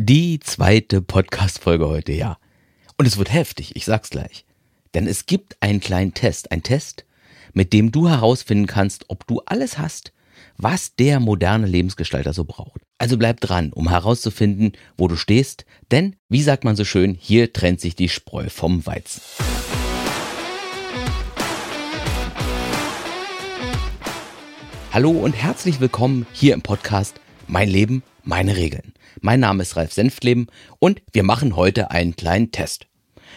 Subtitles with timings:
[0.00, 2.38] Die zweite Podcast-Folge heute, ja.
[2.98, 4.44] Und es wird heftig, ich sag's gleich.
[4.94, 7.04] Denn es gibt einen kleinen Test, ein Test,
[7.52, 10.12] mit dem du herausfinden kannst, ob du alles hast,
[10.56, 12.80] was der moderne Lebensgestalter so braucht.
[12.98, 17.52] Also bleib dran, um herauszufinden, wo du stehst, denn, wie sagt man so schön, hier
[17.52, 19.20] trennt sich die Spreu vom Weizen.
[24.92, 28.92] Hallo und herzlich willkommen hier im Podcast Mein Leben, meine Regeln.
[29.20, 30.46] Mein Name ist Ralf Senftleben
[30.78, 32.86] und wir machen heute einen kleinen Test.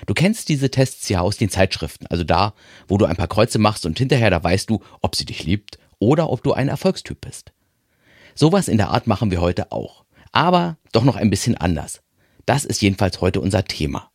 [0.05, 2.53] Du kennst diese Tests ja aus den Zeitschriften, also da,
[2.87, 5.79] wo du ein paar Kreuze machst und hinterher da weißt du, ob sie dich liebt
[5.99, 7.51] oder ob du ein Erfolgstyp bist.
[8.35, 12.01] Sowas in der Art machen wir heute auch, aber doch noch ein bisschen anders.
[12.45, 14.09] Das ist jedenfalls heute unser Thema.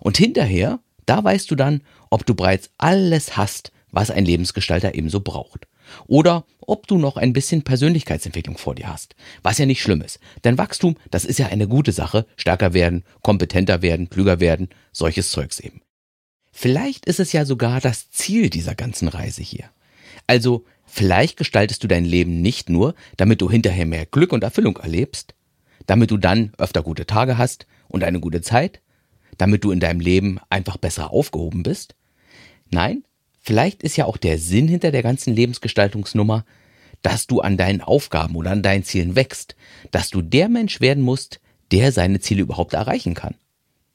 [0.00, 5.20] Und hinterher, da weißt du dann, ob du bereits alles hast, was ein Lebensgestalter ebenso
[5.20, 5.66] braucht.
[6.06, 9.14] Oder ob du noch ein bisschen Persönlichkeitsentwicklung vor dir hast.
[9.42, 10.20] Was ja nicht schlimm ist.
[10.44, 12.26] Denn Wachstum, das ist ja eine gute Sache.
[12.36, 15.80] Stärker werden, kompetenter werden, klüger werden, solches Zeugs eben.
[16.52, 19.70] Vielleicht ist es ja sogar das Ziel dieser ganzen Reise hier.
[20.26, 24.76] Also, vielleicht gestaltest du dein Leben nicht nur, damit du hinterher mehr Glück und Erfüllung
[24.76, 25.34] erlebst,
[25.86, 28.80] damit du dann öfter gute Tage hast und eine gute Zeit,
[29.38, 31.94] damit du in deinem Leben einfach besser aufgehoben bist.
[32.70, 33.04] Nein,
[33.48, 36.44] Vielleicht ist ja auch der Sinn hinter der ganzen Lebensgestaltungsnummer,
[37.00, 39.56] dass du an deinen Aufgaben oder an deinen Zielen wächst,
[39.90, 41.40] dass du der Mensch werden musst,
[41.72, 43.36] der seine Ziele überhaupt erreichen kann.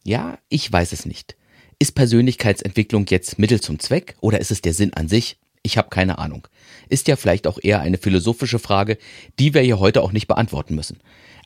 [0.03, 1.35] Ja, ich weiß es nicht.
[1.77, 5.37] Ist Persönlichkeitsentwicklung jetzt Mittel zum Zweck oder ist es der Sinn an sich?
[5.61, 6.47] Ich habe keine Ahnung.
[6.89, 8.97] Ist ja vielleicht auch eher eine philosophische Frage,
[9.37, 10.97] die wir hier heute auch nicht beantworten müssen.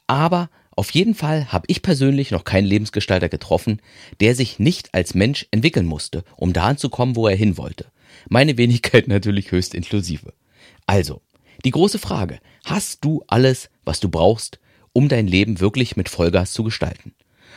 [0.07, 3.81] Aber auf jeden Fall habe ich persönlich noch keinen Lebensgestalter getroffen,
[4.21, 7.87] der sich nicht als Mensch entwickeln musste, um dahin zu kommen, wo er hin wollte.
[8.29, 10.33] Meine Wenigkeit natürlich höchst inklusive.
[10.85, 11.21] Also,
[11.65, 14.59] die große Frage, hast du alles, was du brauchst,
[14.93, 17.13] um dein Leben wirklich mit Vollgas zu gestalten?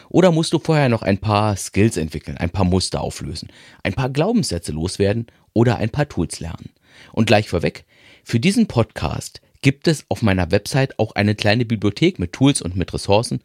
[0.09, 3.49] Oder musst du vorher noch ein paar Skills entwickeln, ein paar Muster auflösen,
[3.83, 6.71] ein paar Glaubenssätze loswerden oder ein paar Tools lernen?
[7.13, 7.85] Und gleich vorweg,
[8.25, 12.77] für diesen Podcast gibt es auf meiner Website auch eine kleine Bibliothek mit Tools und
[12.77, 13.43] mit Ressourcen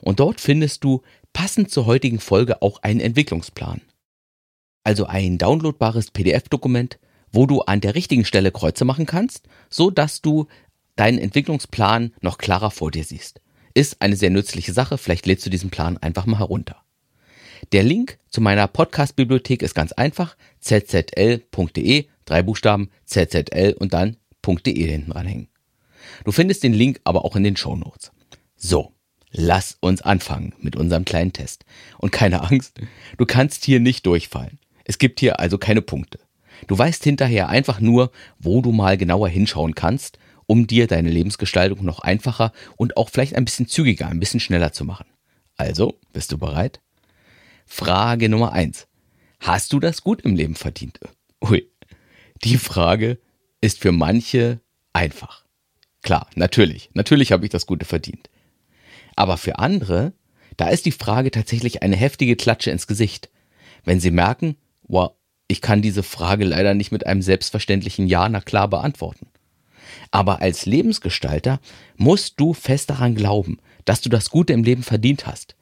[0.00, 3.80] und dort findest du passend zur heutigen Folge auch einen Entwicklungsplan
[4.88, 6.98] also ein downloadbares PDF-Dokument,
[7.30, 10.46] wo du an der richtigen Stelle Kreuze machen kannst, so dass du
[10.96, 13.42] deinen Entwicklungsplan noch klarer vor dir siehst.
[13.74, 16.76] Ist eine sehr nützliche Sache, vielleicht lädst du diesen Plan einfach mal herunter.
[17.72, 24.88] Der Link zu meiner Podcast-Bibliothek ist ganz einfach, zzl.de, drei Buchstaben, zzl und dann .de
[24.90, 25.48] hinten dranhängen.
[26.24, 28.10] Du findest den Link aber auch in den Show Notes.
[28.56, 28.94] So,
[29.32, 31.66] lass uns anfangen mit unserem kleinen Test.
[31.98, 32.80] Und keine Angst,
[33.18, 34.58] du kannst hier nicht durchfallen.
[34.88, 36.18] Es gibt hier also keine Punkte.
[36.66, 41.84] Du weißt hinterher einfach nur, wo du mal genauer hinschauen kannst, um dir deine Lebensgestaltung
[41.84, 45.06] noch einfacher und auch vielleicht ein bisschen zügiger, ein bisschen schneller zu machen.
[45.56, 46.80] Also, bist du bereit?
[47.66, 48.88] Frage Nummer eins:
[49.40, 50.98] Hast du das gut im Leben verdient?
[51.44, 51.70] Ui,
[52.42, 53.18] die Frage
[53.60, 54.60] ist für manche
[54.94, 55.44] einfach.
[56.02, 58.30] Klar, natürlich, natürlich habe ich das Gute verdient.
[59.16, 60.14] Aber für andere,
[60.56, 63.28] da ist die Frage tatsächlich eine heftige Klatsche ins Gesicht,
[63.84, 64.56] wenn sie merken,
[64.88, 65.12] Wow,
[65.46, 69.28] ich kann diese Frage leider nicht mit einem selbstverständlichen Ja na klar beantworten.
[70.10, 71.60] Aber als Lebensgestalter
[71.96, 75.56] musst du fest daran glauben, dass du das Gute im Leben verdient hast,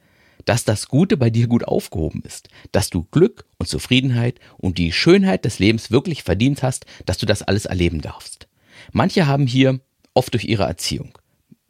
[0.45, 4.91] dass das Gute bei dir gut aufgehoben ist, dass du Glück und Zufriedenheit und die
[4.91, 8.47] Schönheit des Lebens wirklich verdient hast, dass du das alles erleben darfst.
[8.91, 9.79] Manche haben hier,
[10.13, 11.17] oft durch ihre Erziehung,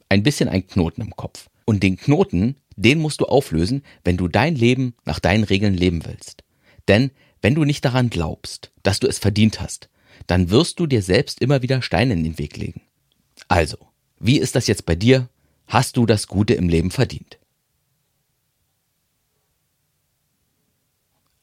[0.10, 1.50] ein bisschen einen Knoten im Kopf.
[1.66, 6.06] Und den Knoten, den musst du auflösen, wenn du dein Leben nach deinen Regeln leben
[6.06, 6.44] willst.
[6.88, 7.12] Denn
[7.42, 9.90] wenn du nicht daran glaubst, dass du es verdient hast,
[10.26, 12.82] dann wirst du dir selbst immer wieder Steine in den Weg legen.
[13.48, 13.78] Also,
[14.20, 15.30] wie ist das jetzt bei dir?
[15.68, 17.38] Hast du das Gute im Leben verdient?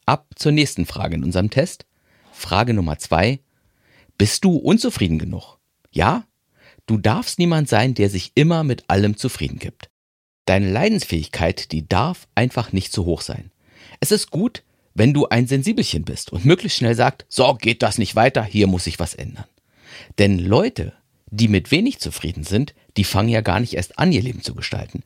[0.05, 1.85] Ab zur nächsten Frage in unserem Test.
[2.31, 3.39] Frage Nummer zwei.
[4.17, 5.57] Bist du unzufrieden genug?
[5.91, 6.25] Ja?
[6.85, 9.89] Du darfst niemand sein, der sich immer mit allem zufrieden gibt.
[10.45, 13.51] Deine Leidensfähigkeit, die darf einfach nicht zu hoch sein.
[13.99, 14.63] Es ist gut,
[14.95, 18.65] wenn du ein Sensibelchen bist und möglichst schnell sagt, so geht das nicht weiter, hier
[18.65, 19.45] muss sich was ändern.
[20.17, 20.93] Denn Leute,
[21.29, 24.55] die mit wenig zufrieden sind, die fangen ja gar nicht erst an, ihr Leben zu
[24.55, 25.03] gestalten,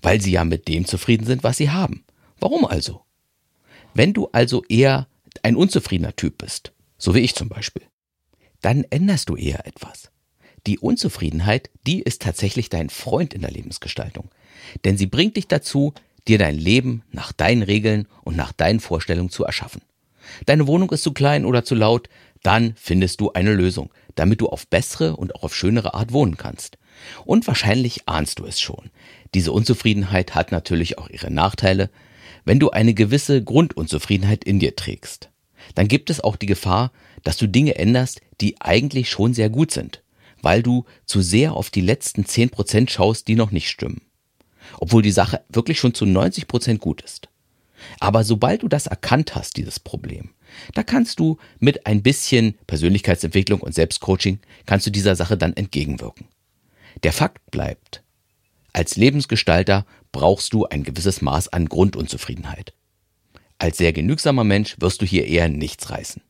[0.00, 2.04] weil sie ja mit dem zufrieden sind, was sie haben.
[2.38, 3.02] Warum also?
[3.94, 5.08] Wenn du also eher
[5.42, 7.82] ein unzufriedener Typ bist, so wie ich zum Beispiel,
[8.60, 10.10] dann änderst du eher etwas.
[10.68, 14.30] Die Unzufriedenheit, die ist tatsächlich dein Freund in der Lebensgestaltung.
[14.84, 15.92] Denn sie bringt dich dazu,
[16.28, 19.82] dir dein Leben nach deinen Regeln und nach deinen Vorstellungen zu erschaffen.
[20.46, 22.08] Deine Wohnung ist zu klein oder zu laut,
[22.42, 26.36] dann findest du eine Lösung, damit du auf bessere und auch auf schönere Art wohnen
[26.36, 26.78] kannst.
[27.24, 28.90] Und wahrscheinlich ahnst du es schon.
[29.34, 31.90] Diese Unzufriedenheit hat natürlich auch ihre Nachteile.
[32.44, 35.30] Wenn du eine gewisse Grundunzufriedenheit in dir trägst,
[35.74, 36.92] dann gibt es auch die Gefahr,
[37.22, 40.02] dass du Dinge änderst, die eigentlich schon sehr gut sind,
[40.42, 44.02] weil du zu sehr auf die letzten 10% schaust, die noch nicht stimmen.
[44.78, 47.28] Obwohl die Sache wirklich schon zu 90% gut ist.
[48.00, 50.30] Aber sobald du das erkannt hast, dieses Problem,
[50.74, 56.28] da kannst du mit ein bisschen Persönlichkeitsentwicklung und Selbstcoaching, kannst du dieser Sache dann entgegenwirken.
[57.02, 58.02] Der Fakt bleibt,
[58.72, 62.72] als Lebensgestalter brauchst du ein gewisses Maß an Grundunzufriedenheit.
[63.58, 66.22] Als sehr genügsamer Mensch wirst du hier eher nichts reißen.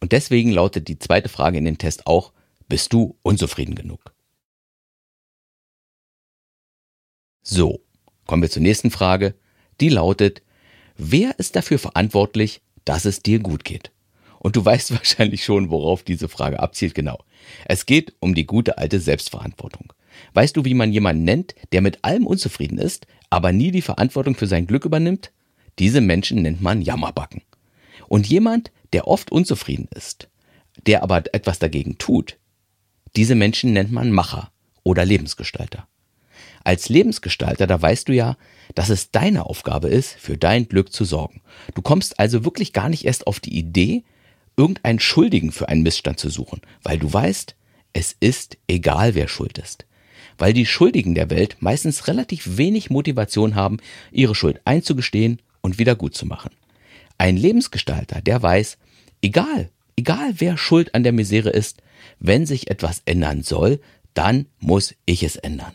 [0.00, 2.32] Und deswegen lautet die zweite Frage in dem Test auch,
[2.68, 4.11] bist du unzufrieden genug?
[7.42, 7.80] So,
[8.26, 9.34] kommen wir zur nächsten Frage.
[9.80, 10.42] Die lautet,
[10.96, 13.90] wer ist dafür verantwortlich, dass es dir gut geht?
[14.38, 17.18] Und du weißt wahrscheinlich schon, worauf diese Frage abzielt, genau.
[17.64, 19.92] Es geht um die gute alte Selbstverantwortung.
[20.34, 24.36] Weißt du, wie man jemanden nennt, der mit allem unzufrieden ist, aber nie die Verantwortung
[24.36, 25.32] für sein Glück übernimmt?
[25.78, 27.42] Diese Menschen nennt man Jammerbacken.
[28.08, 30.28] Und jemand, der oft unzufrieden ist,
[30.86, 32.38] der aber etwas dagegen tut,
[33.16, 34.52] diese Menschen nennt man Macher
[34.84, 35.88] oder Lebensgestalter.
[36.64, 38.36] Als Lebensgestalter, da weißt du ja,
[38.74, 41.40] dass es deine Aufgabe ist, für dein Glück zu sorgen.
[41.74, 44.04] Du kommst also wirklich gar nicht erst auf die Idee,
[44.56, 47.54] irgendeinen Schuldigen für einen Missstand zu suchen, weil du weißt,
[47.92, 49.86] es ist egal, wer schuld ist
[50.38, 53.78] weil die Schuldigen der Welt meistens relativ wenig Motivation haben,
[54.10, 56.50] ihre Schuld einzugestehen und wieder gut zu machen.
[57.18, 58.78] Ein Lebensgestalter, der weiß,
[59.22, 61.82] egal, egal wer schuld an der Misere ist,
[62.18, 63.80] wenn sich etwas ändern soll,
[64.14, 65.74] dann muss ich es ändern.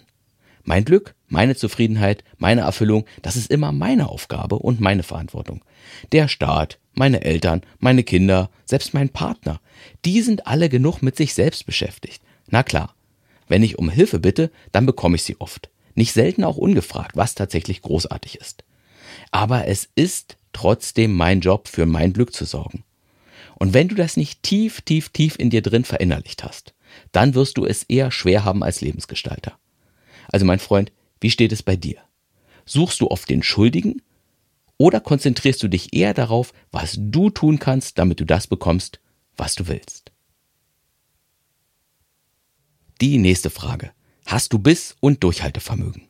[0.67, 5.63] Mein Glück, meine Zufriedenheit, meine Erfüllung, das ist immer meine Aufgabe und meine Verantwortung.
[6.11, 9.61] Der Staat, meine Eltern, meine Kinder, selbst mein Partner,
[10.03, 12.21] die sind alle genug mit sich selbst beschäftigt.
[12.49, 12.93] Na klar,
[13.47, 15.69] wenn ich um Hilfe bitte, dann bekomme ich sie oft.
[15.95, 18.65] Nicht selten auch ungefragt, was tatsächlich großartig ist.
[19.31, 22.83] Aber es ist trotzdem mein Job, für mein Glück zu sorgen.
[23.55, 26.73] Und wenn du das nicht tief, tief, tief in dir drin verinnerlicht hast,
[27.13, 29.57] dann wirst du es eher schwer haben als Lebensgestalter.
[30.31, 31.97] Also mein Freund, wie steht es bei dir?
[32.65, 34.01] Suchst du oft den Schuldigen
[34.77, 38.99] oder konzentrierst du dich eher darauf, was du tun kannst, damit du das bekommst,
[39.35, 40.11] was du willst?
[43.01, 43.91] Die nächste Frage.
[44.25, 46.07] Hast du Biss und Durchhaltevermögen?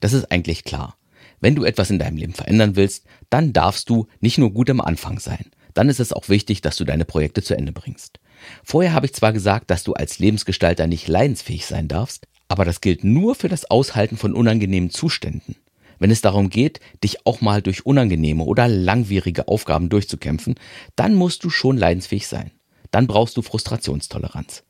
[0.00, 0.96] Das ist eigentlich klar.
[1.40, 4.80] Wenn du etwas in deinem Leben verändern willst, dann darfst du nicht nur gut am
[4.80, 5.50] Anfang sein.
[5.74, 8.18] Dann ist es auch wichtig, dass du deine Projekte zu Ende bringst.
[8.64, 12.80] Vorher habe ich zwar gesagt, dass du als Lebensgestalter nicht leidensfähig sein darfst, aber das
[12.80, 15.56] gilt nur für das Aushalten von unangenehmen Zuständen.
[15.98, 20.56] Wenn es darum geht, dich auch mal durch unangenehme oder langwierige Aufgaben durchzukämpfen,
[20.94, 22.50] dann musst du schon leidensfähig sein.
[22.90, 24.62] Dann brauchst du Frustrationstoleranz.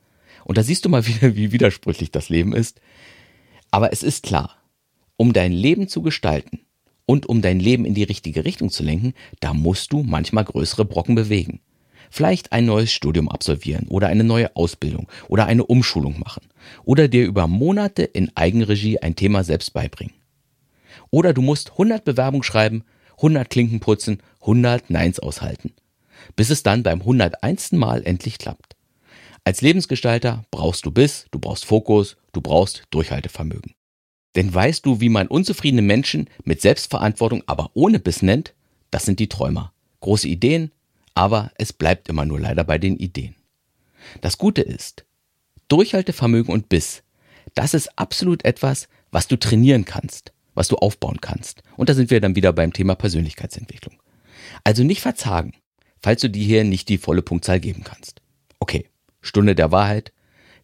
[0.44, 2.80] Und da siehst du mal wieder, wie widersprüchlich das Leben ist.
[3.70, 4.56] Aber es ist klar,
[5.16, 6.60] um dein Leben zu gestalten
[7.04, 10.84] und um dein Leben in die richtige Richtung zu lenken, da musst du manchmal größere
[10.84, 11.60] Brocken bewegen.
[12.10, 16.46] Vielleicht ein neues Studium absolvieren oder eine neue Ausbildung oder eine Umschulung machen
[16.84, 20.14] oder dir über Monate in Eigenregie ein Thema selbst beibringen.
[21.10, 22.84] Oder du musst 100 Bewerbungen schreiben,
[23.16, 25.72] 100 Klinken putzen, 100 Neins aushalten,
[26.34, 27.72] bis es dann beim 101.
[27.72, 28.76] Mal endlich klappt.
[29.44, 33.74] Als Lebensgestalter brauchst du Biss, du brauchst Fokus, du brauchst Durchhaltevermögen.
[34.34, 38.54] Denn weißt du, wie man unzufriedene Menschen mit Selbstverantwortung, aber ohne Biss nennt?
[38.90, 39.72] Das sind die Träumer.
[40.00, 40.72] Große Ideen,
[41.16, 43.34] aber es bleibt immer nur leider bei den Ideen.
[44.20, 45.04] Das Gute ist,
[45.68, 47.02] Durchhaltevermögen und Biss,
[47.54, 51.62] das ist absolut etwas, was du trainieren kannst, was du aufbauen kannst.
[51.76, 53.96] Und da sind wir dann wieder beim Thema Persönlichkeitsentwicklung.
[54.62, 55.54] Also nicht verzagen,
[56.00, 58.20] falls du dir hier nicht die volle Punktzahl geben kannst.
[58.60, 58.86] Okay,
[59.22, 60.12] Stunde der Wahrheit.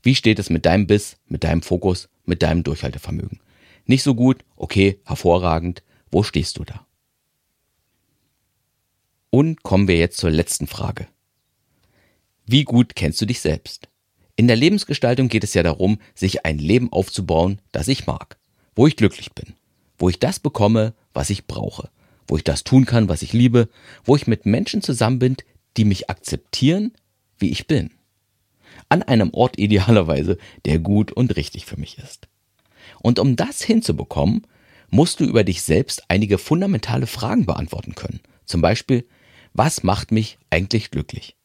[0.02, 3.40] Wie steht es mit deinem Biss, mit deinem Fokus, mit deinem Durchhaltevermögen?
[3.87, 5.82] Nicht so gut, okay, hervorragend.
[6.11, 6.87] Wo stehst du da?
[9.34, 11.08] Und kommen wir jetzt zur letzten Frage.
[12.44, 13.88] Wie gut kennst du dich selbst?
[14.36, 18.36] In der Lebensgestaltung geht es ja darum, sich ein Leben aufzubauen, das ich mag,
[18.74, 19.54] wo ich glücklich bin,
[19.96, 21.88] wo ich das bekomme, was ich brauche,
[22.28, 23.70] wo ich das tun kann, was ich liebe,
[24.04, 25.36] wo ich mit Menschen zusammen bin,
[25.78, 26.92] die mich akzeptieren,
[27.38, 27.90] wie ich bin
[28.88, 32.28] an einem Ort idealerweise, der gut und richtig für mich ist.
[33.00, 34.46] Und um das hinzubekommen,
[34.90, 38.20] musst du über dich selbst einige fundamentale Fragen beantworten können.
[38.44, 39.06] Zum Beispiel,
[39.54, 41.37] was macht mich eigentlich glücklich?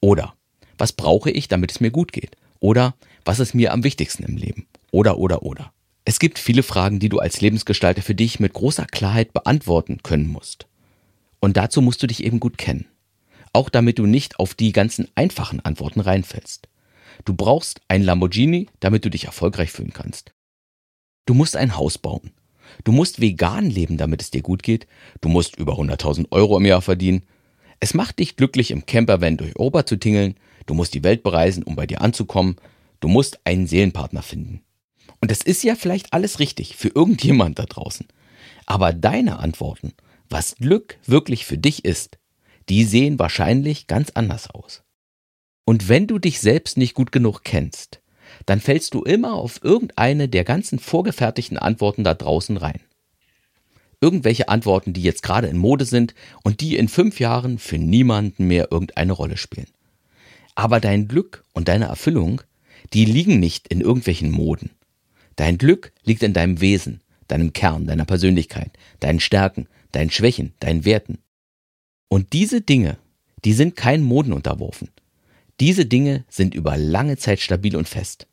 [0.00, 0.34] Oder,
[0.78, 2.36] was brauche ich, damit es mir gut geht?
[2.60, 2.94] Oder,
[3.24, 4.66] was ist mir am wichtigsten im Leben?
[4.90, 5.72] Oder, oder, oder.
[6.04, 10.28] Es gibt viele Fragen, die du als Lebensgestalter für dich mit großer Klarheit beantworten können
[10.28, 10.66] musst.
[11.40, 12.86] Und dazu musst du dich eben gut kennen.
[13.52, 16.68] Auch damit du nicht auf die ganzen einfachen Antworten reinfällst.
[17.24, 20.32] Du brauchst ein Lamborghini, damit du dich erfolgreich fühlen kannst.
[21.24, 22.30] Du musst ein Haus bauen.
[22.84, 24.86] Du musst vegan leben, damit es dir gut geht.
[25.20, 27.22] Du musst über 100.000 Euro im Jahr verdienen.
[27.80, 30.36] Es macht dich glücklich, im Campervan durch Europa zu tingeln.
[30.66, 32.56] Du musst die Welt bereisen, um bei dir anzukommen.
[33.00, 34.62] Du musst einen Seelenpartner finden.
[35.20, 38.06] Und das ist ja vielleicht alles richtig für irgendjemand da draußen.
[38.66, 39.92] Aber deine Antworten,
[40.28, 42.18] was Glück wirklich für dich ist,
[42.68, 44.82] die sehen wahrscheinlich ganz anders aus.
[45.64, 48.00] Und wenn du dich selbst nicht gut genug kennst,
[48.44, 52.80] dann fällst du immer auf irgendeine der ganzen vorgefertigten Antworten da draußen rein.
[54.00, 58.46] Irgendwelche Antworten, die jetzt gerade in Mode sind und die in fünf Jahren für niemanden
[58.46, 59.68] mehr irgendeine Rolle spielen.
[60.54, 62.42] Aber dein Glück und deine Erfüllung,
[62.92, 64.70] die liegen nicht in irgendwelchen Moden.
[65.36, 70.84] Dein Glück liegt in deinem Wesen, deinem Kern, deiner Persönlichkeit, deinen Stärken, deinen Schwächen, deinen
[70.84, 71.18] Werten.
[72.08, 72.98] Und diese Dinge,
[73.44, 74.88] die sind keinen Moden unterworfen.
[75.60, 78.26] Diese Dinge sind über lange Zeit stabil und fest.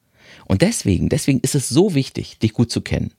[0.46, 3.14] Und deswegen, deswegen ist es so wichtig, dich gut zu kennen.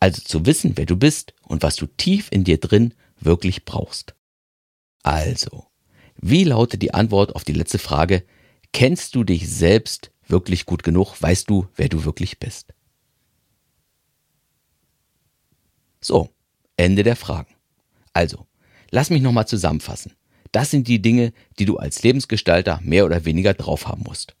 [0.00, 4.14] Also zu wissen, wer du bist und was du tief in dir drin wirklich brauchst.
[5.02, 5.66] Also,
[6.16, 8.24] wie lautet die Antwort auf die letzte Frage?
[8.72, 11.20] Kennst du dich selbst wirklich gut genug?
[11.20, 12.72] Weißt du, wer du wirklich bist?
[16.00, 16.30] So,
[16.76, 17.54] Ende der Fragen.
[18.12, 18.46] Also,
[18.90, 20.12] lass mich nochmal zusammenfassen.
[20.52, 24.36] Das sind die Dinge, die du als Lebensgestalter mehr oder weniger drauf haben musst.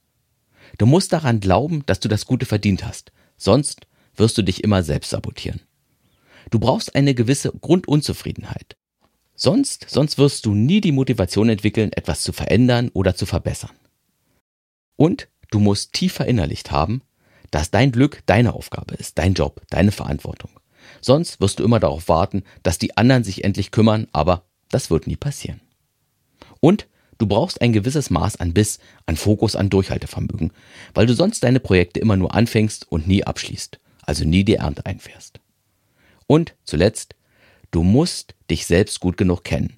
[0.78, 3.86] Du musst daran glauben, dass du das Gute verdient hast, sonst
[4.16, 5.60] wirst du dich immer selbst sabotieren.
[6.50, 8.76] Du brauchst eine gewisse Grundunzufriedenheit.
[9.34, 13.72] Sonst, sonst wirst du nie die Motivation entwickeln, etwas zu verändern oder zu verbessern.
[14.96, 17.02] Und du musst tief verinnerlicht haben,
[17.50, 20.50] dass dein Glück deine Aufgabe ist, dein Job, deine Verantwortung.
[21.00, 25.06] Sonst wirst du immer darauf warten, dass die anderen sich endlich kümmern, aber das wird
[25.06, 25.60] nie passieren.
[26.60, 30.52] Und du brauchst ein gewisses Maß an Biss, an Fokus, an Durchhaltevermögen,
[30.94, 34.86] weil du sonst deine Projekte immer nur anfängst und nie abschließt, also nie die Ernte
[34.86, 35.40] einfährst.
[36.26, 37.14] Und zuletzt,
[37.70, 39.76] du musst dich selbst gut genug kennen.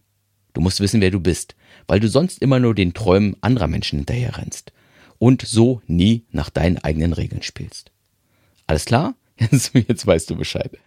[0.53, 1.55] Du musst wissen, wer du bist,
[1.87, 4.73] weil du sonst immer nur den Träumen anderer Menschen hinterher rennst
[5.19, 7.91] und so nie nach deinen eigenen Regeln spielst.
[8.67, 9.15] Alles klar?
[9.39, 10.79] Jetzt, jetzt weißt du Bescheid.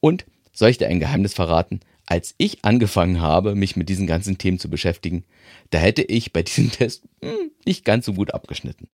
[0.00, 1.78] Und soll ich dir ein Geheimnis verraten?
[2.06, 5.24] als ich angefangen habe, mich mit diesen ganzen Themen zu beschäftigen,
[5.70, 8.88] da hätte ich bei diesem Test hm, nicht ganz so gut abgeschnitten.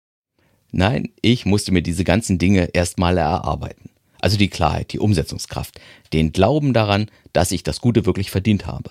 [0.72, 3.90] Nein, ich musste mir diese ganzen Dinge erstmal erarbeiten.
[4.20, 5.80] Also die Klarheit, die Umsetzungskraft,
[6.12, 8.90] den Glauben daran, dass ich das Gute wirklich verdient habe.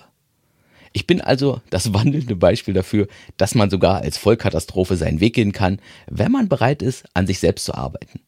[0.92, 3.06] Ich bin also das wandelnde Beispiel dafür,
[3.36, 7.38] dass man sogar als Vollkatastrophe seinen Weg gehen kann, wenn man bereit ist, an sich
[7.38, 8.20] selbst zu arbeiten.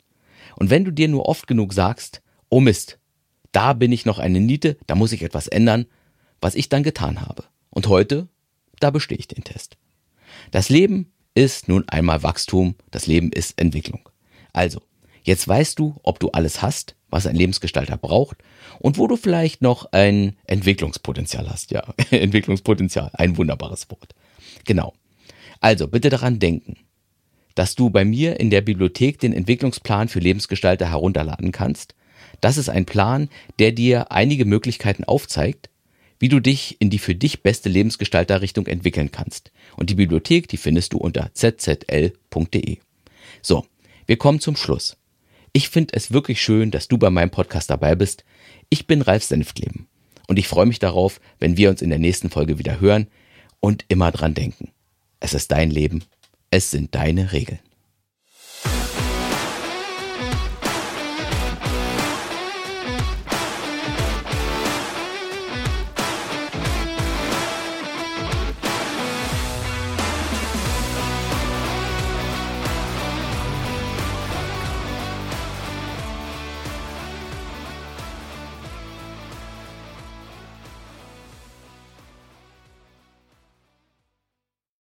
[0.56, 2.98] Und wenn du dir nur oft genug sagst, oh Mist,
[3.50, 5.86] da bin ich noch eine Niete, da muss ich etwas ändern,
[6.40, 7.44] was ich dann getan habe.
[7.70, 8.28] Und heute,
[8.80, 9.76] da bestehe ich den Test.
[10.50, 14.08] Das Leben ist nun einmal Wachstum, das Leben ist Entwicklung.
[14.52, 14.80] Also,
[15.22, 18.38] jetzt weißt du, ob du alles hast, was ein Lebensgestalter braucht
[18.78, 21.70] und wo du vielleicht noch ein Entwicklungspotenzial hast.
[21.70, 24.14] Ja, Entwicklungspotenzial, ein wunderbares Wort.
[24.64, 24.94] Genau.
[25.60, 26.76] Also, bitte daran denken,
[27.54, 31.94] dass du bei mir in der Bibliothek den Entwicklungsplan für Lebensgestalter herunterladen kannst
[32.42, 33.28] das ist ein Plan,
[33.60, 35.70] der dir einige Möglichkeiten aufzeigt,
[36.22, 39.50] wie du dich in die für dich beste Lebensgestalterrichtung entwickeln kannst.
[39.76, 42.78] Und die Bibliothek, die findest du unter zzl.de.
[43.42, 43.66] So,
[44.06, 44.96] wir kommen zum Schluss.
[45.52, 48.22] Ich finde es wirklich schön, dass du bei meinem Podcast dabei bist.
[48.68, 49.88] Ich bin Ralf Senftleben
[50.28, 53.08] und ich freue mich darauf, wenn wir uns in der nächsten Folge wieder hören
[53.58, 54.70] und immer dran denken.
[55.18, 56.04] Es ist dein Leben,
[56.52, 57.58] es sind deine Regeln.